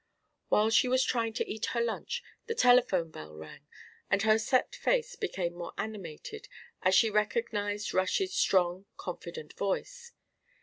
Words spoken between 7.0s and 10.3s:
recognised Rush's strong confident voice.